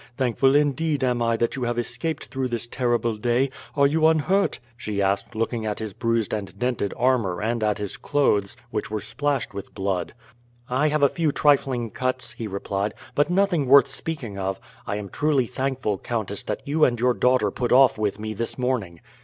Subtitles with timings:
[0.17, 3.51] Thankful indeed am I that you have escaped through this terrible day.
[3.75, 7.97] Are you unhurt?" she asked, looking at his bruised and dented armour and at his
[7.97, 10.15] clothes, which were splashed with blood.
[10.67, 14.59] "I have a few trifling cuts," he replied, "but nothing worth speaking of.
[14.87, 18.57] I am truly thankful, countess, that you and your daughter put off with me this
[18.57, 19.01] morning."